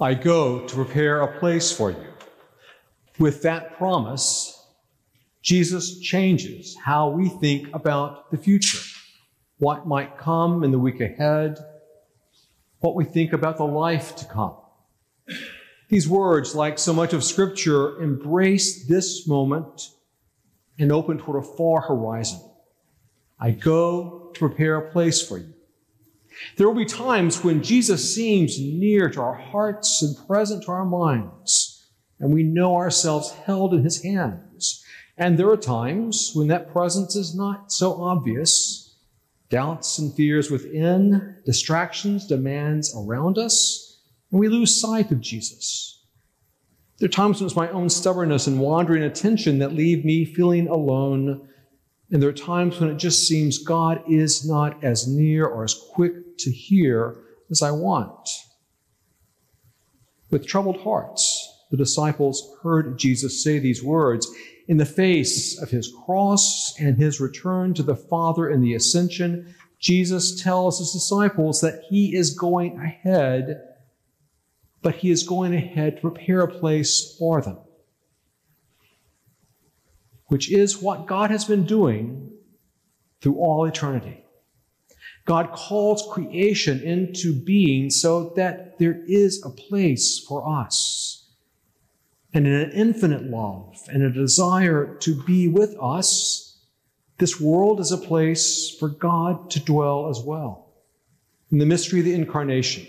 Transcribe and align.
I 0.00 0.14
go 0.14 0.60
to 0.60 0.74
prepare 0.76 1.22
a 1.22 1.40
place 1.40 1.72
for 1.72 1.90
you. 1.90 2.06
With 3.18 3.42
that 3.42 3.76
promise, 3.76 4.64
Jesus 5.42 5.98
changes 5.98 6.76
how 6.76 7.08
we 7.08 7.28
think 7.28 7.74
about 7.74 8.30
the 8.30 8.36
future, 8.36 8.78
what 9.58 9.88
might 9.88 10.16
come 10.16 10.62
in 10.62 10.70
the 10.70 10.78
week 10.78 11.00
ahead, 11.00 11.58
what 12.78 12.94
we 12.94 13.04
think 13.04 13.32
about 13.32 13.56
the 13.56 13.64
life 13.64 14.14
to 14.16 14.24
come. 14.26 14.54
These 15.88 16.08
words, 16.08 16.54
like 16.54 16.78
so 16.78 16.92
much 16.92 17.12
of 17.12 17.24
Scripture, 17.24 18.00
embrace 18.00 18.86
this 18.86 19.26
moment 19.26 19.90
and 20.78 20.92
open 20.92 21.18
toward 21.18 21.42
a 21.42 21.46
far 21.56 21.80
horizon. 21.80 22.40
I 23.40 23.50
go 23.50 24.30
to 24.32 24.38
prepare 24.38 24.76
a 24.76 24.92
place 24.92 25.20
for 25.20 25.38
you. 25.38 25.54
There 26.56 26.68
will 26.68 26.74
be 26.74 26.84
times 26.84 27.42
when 27.42 27.62
Jesus 27.62 28.14
seems 28.14 28.58
near 28.60 29.10
to 29.10 29.20
our 29.20 29.34
hearts 29.34 30.02
and 30.02 30.26
present 30.26 30.64
to 30.64 30.72
our 30.72 30.84
minds, 30.84 31.86
and 32.20 32.32
we 32.32 32.42
know 32.42 32.76
ourselves 32.76 33.32
held 33.32 33.74
in 33.74 33.82
his 33.82 34.02
hands. 34.02 34.84
And 35.16 35.38
there 35.38 35.50
are 35.50 35.56
times 35.56 36.32
when 36.34 36.48
that 36.48 36.72
presence 36.72 37.16
is 37.16 37.34
not 37.34 37.72
so 37.72 38.00
obvious. 38.02 38.94
Doubts 39.50 39.98
and 39.98 40.14
fears 40.14 40.50
within, 40.50 41.36
distractions, 41.44 42.26
demands 42.26 42.94
around 42.96 43.38
us, 43.38 43.98
and 44.30 44.38
we 44.38 44.48
lose 44.48 44.80
sight 44.80 45.10
of 45.10 45.20
Jesus. 45.20 46.04
There 46.98 47.06
are 47.06 47.10
times 47.10 47.40
when 47.40 47.46
it's 47.46 47.56
my 47.56 47.70
own 47.70 47.88
stubbornness 47.88 48.46
and 48.46 48.60
wandering 48.60 49.04
attention 49.04 49.58
that 49.60 49.72
leave 49.72 50.04
me 50.04 50.24
feeling 50.24 50.68
alone. 50.68 51.48
And 52.10 52.22
there 52.22 52.30
are 52.30 52.32
times 52.32 52.80
when 52.80 52.90
it 52.90 52.96
just 52.96 53.26
seems 53.26 53.58
God 53.58 54.02
is 54.08 54.48
not 54.48 54.82
as 54.82 55.06
near 55.06 55.46
or 55.46 55.64
as 55.64 55.74
quick 55.92 56.38
to 56.38 56.50
hear 56.50 57.16
as 57.50 57.62
I 57.62 57.70
want. 57.70 58.28
With 60.30 60.46
troubled 60.46 60.80
hearts, 60.80 61.64
the 61.70 61.76
disciples 61.76 62.56
heard 62.62 62.98
Jesus 62.98 63.42
say 63.42 63.58
these 63.58 63.82
words 63.82 64.30
in 64.68 64.76
the 64.76 64.86
face 64.86 65.60
of 65.60 65.70
his 65.70 65.92
cross 66.04 66.74
and 66.78 66.96
his 66.96 67.20
return 67.20 67.74
to 67.74 67.82
the 67.82 67.96
Father 67.96 68.48
in 68.48 68.60
the 68.60 68.74
ascension. 68.74 69.54
Jesus 69.78 70.40
tells 70.42 70.78
his 70.78 70.92
disciples 70.92 71.60
that 71.60 71.82
he 71.88 72.14
is 72.14 72.34
going 72.34 72.78
ahead, 72.78 73.62
but 74.82 74.96
he 74.96 75.10
is 75.10 75.22
going 75.22 75.54
ahead 75.54 75.96
to 75.96 76.02
prepare 76.02 76.40
a 76.40 76.58
place 76.58 77.16
for 77.18 77.40
them, 77.40 77.58
which 80.28 80.50
is 80.52 80.80
what 80.80 81.06
God 81.06 81.30
has 81.30 81.44
been 81.44 81.64
doing 81.64 82.30
through 83.20 83.36
all 83.36 83.64
eternity. 83.64 84.24
God 85.24 85.52
calls 85.52 86.08
creation 86.10 86.80
into 86.80 87.34
being 87.34 87.90
so 87.90 88.32
that 88.36 88.78
there 88.78 89.02
is 89.06 89.44
a 89.44 89.50
place 89.50 90.18
for 90.18 90.48
us. 90.48 91.28
And 92.32 92.46
in 92.46 92.54
an 92.54 92.70
infinite 92.72 93.24
love 93.24 93.76
and 93.88 94.02
a 94.02 94.10
desire 94.10 94.96
to 95.00 95.22
be 95.24 95.48
with 95.48 95.76
us, 95.80 96.58
this 97.18 97.40
world 97.40 97.80
is 97.80 97.90
a 97.90 97.98
place 97.98 98.74
for 98.78 98.88
God 98.88 99.50
to 99.50 99.60
dwell 99.60 100.08
as 100.08 100.20
well. 100.20 100.72
In 101.50 101.58
the 101.58 101.66
mystery 101.66 101.98
of 101.98 102.04
the 102.04 102.14
incarnation, 102.14 102.86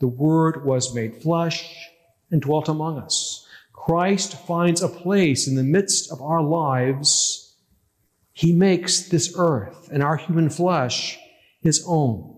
the 0.00 0.08
Word 0.08 0.64
was 0.64 0.94
made 0.94 1.22
flesh 1.22 1.88
and 2.30 2.42
dwelt 2.42 2.68
among 2.68 2.98
us. 2.98 3.43
Christ 3.84 4.46
finds 4.46 4.80
a 4.80 4.88
place 4.88 5.46
in 5.46 5.56
the 5.56 5.62
midst 5.62 6.10
of 6.10 6.22
our 6.22 6.42
lives. 6.42 7.54
He 8.32 8.50
makes 8.50 9.10
this 9.10 9.34
earth 9.36 9.90
and 9.92 10.02
our 10.02 10.16
human 10.16 10.48
flesh 10.48 11.18
his 11.60 11.84
own. 11.86 12.34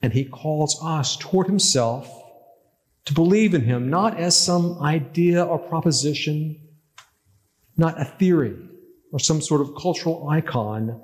And 0.00 0.14
he 0.14 0.24
calls 0.24 0.82
us 0.82 1.18
toward 1.18 1.48
himself 1.48 2.08
to 3.04 3.12
believe 3.12 3.52
in 3.52 3.60
him, 3.60 3.90
not 3.90 4.18
as 4.18 4.34
some 4.34 4.78
idea 4.80 5.44
or 5.44 5.58
proposition, 5.58 6.58
not 7.76 8.00
a 8.00 8.06
theory 8.06 8.56
or 9.12 9.18
some 9.18 9.42
sort 9.42 9.60
of 9.60 9.74
cultural 9.74 10.26
icon, 10.30 10.98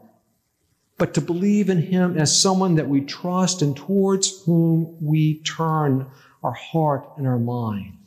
but 0.96 1.12
to 1.12 1.20
believe 1.20 1.68
in 1.68 1.82
him 1.82 2.16
as 2.16 2.40
someone 2.40 2.76
that 2.76 2.88
we 2.88 3.02
trust 3.02 3.60
and 3.60 3.76
towards 3.76 4.42
whom 4.44 4.96
we 5.02 5.42
turn 5.42 6.10
our 6.42 6.54
heart 6.54 7.06
and 7.18 7.26
our 7.26 7.38
mind. 7.38 8.05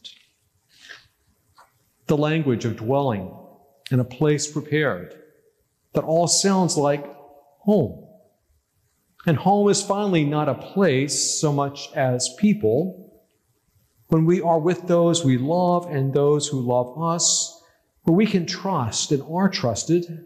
The 2.10 2.18
language 2.18 2.66
of 2.66 2.76
dwelling 2.76 3.32
in 3.92 4.00
a 4.00 4.04
place 4.04 4.52
prepared, 4.52 5.14
that 5.94 6.04
all 6.04 6.28
sounds 6.28 6.76
like 6.76 7.06
home. 7.60 8.08
And 9.28 9.38
home 9.38 9.70
is 9.70 9.84
finally 9.84 10.26
not 10.26 10.50
a 10.50 10.56
place 10.56 11.40
so 11.40 11.54
much 11.54 11.88
as 11.94 12.34
people. 12.40 13.22
When 14.08 14.26
we 14.26 14.42
are 14.42 14.60
with 14.60 14.88
those 14.88 15.24
we 15.24 15.38
love 15.38 15.86
and 15.86 16.12
those 16.12 16.48
who 16.48 16.62
love 16.62 17.00
us, 17.00 17.62
where 18.02 18.18
we 18.18 18.26
can 18.26 18.48
trust 18.48 19.12
and 19.12 19.22
are 19.32 19.48
trusted, 19.48 20.26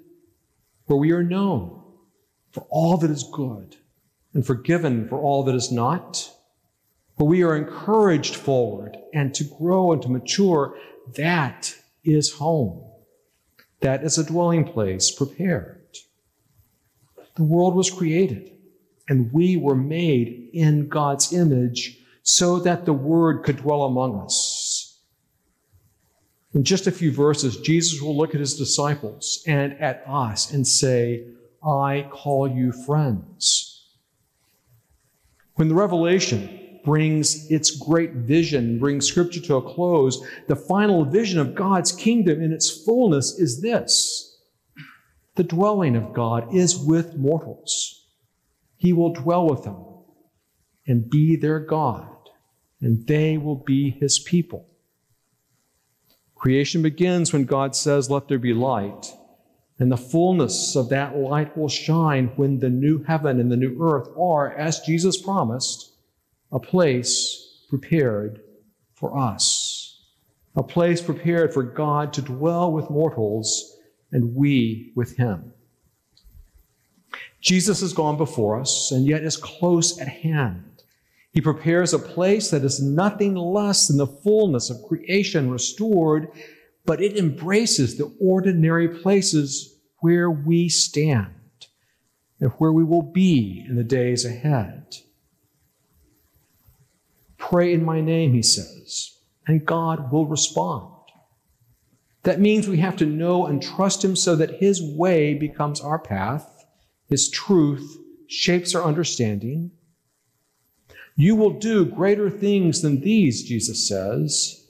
where 0.85 0.97
we 0.97 1.11
are 1.11 1.21
known 1.21 1.83
for 2.51 2.65
all 2.69 2.95
that 2.99 3.11
is 3.11 3.25
good 3.33 3.75
and 4.33 4.47
forgiven 4.47 5.09
for 5.09 5.19
all 5.19 5.43
that 5.43 5.55
is 5.55 5.69
not, 5.69 6.31
where 7.15 7.29
we 7.29 7.43
are 7.43 7.55
encouraged 7.55 8.35
forward 8.35 8.97
and 9.13 9.33
to 9.35 9.43
grow 9.43 9.91
and 9.91 10.01
to 10.01 10.09
mature, 10.09 10.75
that 11.15 11.75
is 12.03 12.33
home. 12.33 12.83
That 13.81 14.03
is 14.03 14.17
a 14.17 14.23
dwelling 14.23 14.65
place 14.65 15.11
prepared. 15.11 15.81
The 17.35 17.43
world 17.43 17.75
was 17.75 17.89
created 17.89 18.51
and 19.09 19.31
we 19.33 19.57
were 19.57 19.75
made 19.75 20.49
in 20.53 20.87
God's 20.87 21.33
image 21.33 21.99
so 22.23 22.59
that 22.59 22.85
the 22.85 22.93
Word 22.93 23.43
could 23.43 23.57
dwell 23.57 23.83
among 23.83 24.19
us. 24.21 24.99
In 26.53 26.63
just 26.63 26.87
a 26.87 26.91
few 26.91 27.11
verses, 27.11 27.57
Jesus 27.57 28.01
will 28.01 28.15
look 28.15 28.33
at 28.33 28.39
his 28.39 28.57
disciples 28.57 29.43
and 29.47 29.73
at 29.81 30.03
us 30.07 30.51
and 30.51 30.65
say, 30.65 31.25
I 31.65 32.07
call 32.11 32.47
you 32.47 32.71
friends. 32.71 33.87
When 35.55 35.67
the 35.67 35.75
revelation 35.75 36.59
brings 36.83 37.49
its 37.49 37.71
great 37.71 38.13
vision, 38.13 38.79
brings 38.79 39.07
scripture 39.07 39.41
to 39.41 39.55
a 39.55 39.73
close, 39.73 40.25
the 40.47 40.55
final 40.55 41.05
vision 41.05 41.39
of 41.39 41.55
God's 41.55 41.91
kingdom 41.91 42.41
in 42.41 42.51
its 42.51 42.83
fullness 42.83 43.39
is 43.39 43.61
this 43.61 44.29
the 45.35 45.43
dwelling 45.43 45.95
of 45.95 46.13
God 46.13 46.53
is 46.53 46.77
with 46.77 47.15
mortals. 47.15 48.05
He 48.77 48.93
will 48.93 49.13
dwell 49.13 49.49
with 49.49 49.63
them 49.63 49.83
and 50.85 51.09
be 51.09 51.35
their 51.35 51.59
God, 51.59 52.07
and 52.81 53.07
they 53.07 53.37
will 53.37 53.55
be 53.55 53.89
his 53.89 54.19
people. 54.19 54.69
Creation 56.35 56.81
begins 56.81 57.31
when 57.31 57.45
God 57.45 57.75
says, 57.75 58.09
Let 58.09 58.27
there 58.27 58.37
be 58.37 58.53
light. 58.53 59.13
And 59.79 59.91
the 59.91 59.97
fullness 59.97 60.75
of 60.75 60.89
that 60.89 61.17
light 61.17 61.57
will 61.57 61.69
shine 61.69 62.27
when 62.35 62.59
the 62.59 62.69
new 62.69 63.01
heaven 63.03 63.39
and 63.39 63.51
the 63.51 63.57
new 63.57 63.81
earth 63.81 64.09
are, 64.19 64.51
as 64.51 64.81
Jesus 64.81 65.19
promised, 65.19 65.92
a 66.53 66.59
place 66.59 67.65
prepared 67.69 68.41
for 68.93 69.17
us. 69.17 70.01
A 70.55 70.63
place 70.63 71.01
prepared 71.01 71.51
for 71.51 71.63
God 71.63 72.13
to 72.13 72.21
dwell 72.21 72.71
with 72.71 72.91
mortals 72.91 73.77
and 74.11 74.35
we 74.35 74.93
with 74.95 75.17
him. 75.17 75.51
Jesus 77.41 77.81
has 77.81 77.91
gone 77.91 78.17
before 78.17 78.59
us 78.59 78.91
and 78.91 79.07
yet 79.07 79.23
is 79.23 79.35
close 79.35 79.99
at 79.99 80.07
hand. 80.07 80.83
He 81.31 81.41
prepares 81.41 81.91
a 81.91 81.99
place 81.99 82.51
that 82.51 82.63
is 82.63 82.81
nothing 82.81 83.33
less 83.33 83.87
than 83.87 83.97
the 83.97 84.05
fullness 84.05 84.69
of 84.69 84.83
creation 84.87 85.49
restored, 85.49 86.27
but 86.85 87.01
it 87.01 87.17
embraces 87.17 87.97
the 87.97 88.15
ordinary 88.21 88.87
places 88.87 89.79
where 90.01 90.29
we 90.29 90.69
stand 90.69 91.33
and 92.39 92.51
where 92.59 92.71
we 92.71 92.83
will 92.83 93.01
be 93.01 93.65
in 93.67 93.75
the 93.75 93.83
days 93.83 94.23
ahead. 94.23 94.95
Pray 97.49 97.73
in 97.73 97.83
my 97.83 98.01
name, 98.01 98.33
he 98.33 98.41
says, 98.41 99.17
and 99.47 99.65
God 99.65 100.11
will 100.11 100.25
respond. 100.25 100.89
That 102.23 102.39
means 102.39 102.67
we 102.67 102.77
have 102.77 102.95
to 102.97 103.05
know 103.05 103.45
and 103.45 103.61
trust 103.61 104.03
him 104.03 104.15
so 104.15 104.35
that 104.37 104.59
his 104.59 104.81
way 104.81 105.33
becomes 105.33 105.81
our 105.81 105.99
path 105.99 106.53
his 107.13 107.29
truth 107.29 107.97
shapes 108.27 108.73
our 108.73 108.83
understanding. 108.83 109.69
You 111.15 111.35
will 111.35 111.59
do 111.59 111.85
greater 111.85 112.27
things 112.27 112.81
than 112.81 113.01
these, 113.01 113.43
Jesus 113.43 113.87
says. 113.87 114.67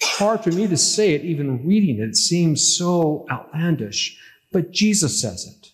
Hard 0.00 0.44
for 0.44 0.52
me 0.52 0.68
to 0.68 0.76
say 0.76 1.14
it, 1.14 1.24
even 1.24 1.66
reading 1.66 1.98
it, 1.98 2.10
it 2.10 2.16
seems 2.16 2.76
so 2.76 3.26
outlandish, 3.30 4.16
but 4.52 4.70
Jesus 4.70 5.20
says 5.20 5.44
it. 5.44 5.72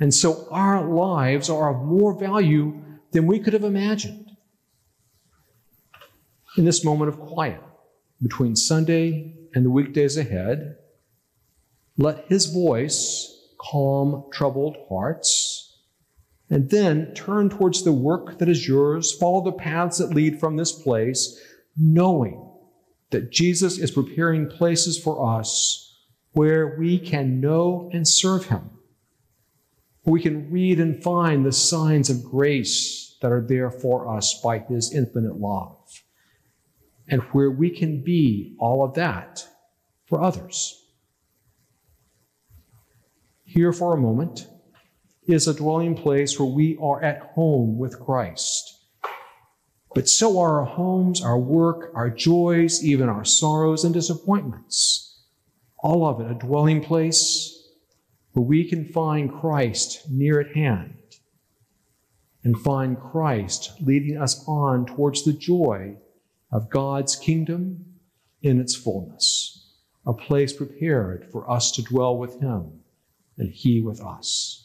And 0.00 0.14
so 0.14 0.48
our 0.50 0.88
lives 0.88 1.50
are 1.50 1.74
of 1.74 1.84
more 1.84 2.18
value 2.18 2.80
than 3.10 3.26
we 3.26 3.38
could 3.38 3.52
have 3.52 3.64
imagined. 3.64 4.23
In 6.56 6.64
this 6.64 6.84
moment 6.84 7.08
of 7.08 7.18
quiet 7.18 7.60
between 8.22 8.54
Sunday 8.54 9.34
and 9.54 9.64
the 9.64 9.70
weekdays 9.70 10.16
ahead, 10.16 10.76
let 11.96 12.26
His 12.28 12.46
voice 12.46 13.30
calm 13.60 14.24
troubled 14.32 14.76
hearts. 14.88 15.60
And 16.50 16.70
then 16.70 17.12
turn 17.14 17.48
towards 17.48 17.82
the 17.82 17.92
work 17.92 18.38
that 18.38 18.48
is 18.48 18.68
yours, 18.68 19.12
follow 19.12 19.42
the 19.42 19.52
paths 19.52 19.98
that 19.98 20.14
lead 20.14 20.38
from 20.38 20.56
this 20.56 20.72
place, 20.72 21.40
knowing 21.76 22.50
that 23.10 23.32
Jesus 23.32 23.78
is 23.78 23.90
preparing 23.90 24.48
places 24.48 24.98
for 24.98 25.38
us 25.38 25.80
where 26.32 26.76
we 26.78 26.98
can 26.98 27.40
know 27.40 27.88
and 27.92 28.06
serve 28.06 28.46
Him. 28.46 28.70
We 30.04 30.20
can 30.20 30.50
read 30.50 30.78
and 30.80 31.02
find 31.02 31.44
the 31.44 31.52
signs 31.52 32.10
of 32.10 32.24
grace 32.24 33.16
that 33.22 33.32
are 33.32 33.44
there 33.46 33.70
for 33.70 34.14
us 34.14 34.38
by 34.42 34.58
His 34.58 34.92
infinite 34.92 35.36
love, 35.36 35.78
and 37.08 37.22
where 37.32 37.50
we 37.50 37.70
can 37.70 38.02
be 38.02 38.56
all 38.58 38.84
of 38.84 38.94
that 38.94 39.46
for 40.06 40.22
others. 40.22 40.80
Here 43.44 43.72
for 43.72 43.94
a 43.94 44.00
moment 44.00 44.48
is 45.26 45.46
a 45.46 45.54
dwelling 45.54 45.94
place 45.94 46.38
where 46.38 46.48
we 46.48 46.76
are 46.80 47.02
at 47.02 47.20
home 47.34 47.78
with 47.78 48.00
Christ. 48.00 48.78
But 49.94 50.08
so 50.08 50.40
are 50.40 50.60
our 50.60 50.66
homes, 50.66 51.22
our 51.22 51.38
work, 51.38 51.92
our 51.94 52.10
joys, 52.10 52.84
even 52.84 53.08
our 53.08 53.24
sorrows 53.24 53.84
and 53.84 53.94
disappointments. 53.94 55.22
All 55.78 56.06
of 56.06 56.20
it 56.20 56.30
a 56.30 56.34
dwelling 56.34 56.82
place 56.82 57.54
where 58.32 58.44
we 58.44 58.68
can 58.68 58.84
find 58.84 59.32
Christ 59.32 60.10
near 60.10 60.40
at 60.40 60.54
hand 60.56 60.96
and 62.42 62.58
find 62.58 62.98
Christ 62.98 63.72
leading 63.80 64.20
us 64.20 64.44
on 64.48 64.86
towards 64.86 65.24
the 65.24 65.32
joy 65.32 65.96
of 66.54 66.70
God's 66.70 67.16
kingdom 67.16 67.84
in 68.40 68.60
its 68.60 68.76
fullness, 68.76 69.72
a 70.06 70.12
place 70.14 70.52
prepared 70.52 71.28
for 71.32 71.50
us 71.50 71.72
to 71.72 71.82
dwell 71.82 72.16
with 72.16 72.40
Him 72.40 72.80
and 73.36 73.50
He 73.50 73.80
with 73.80 74.00
us. 74.00 74.63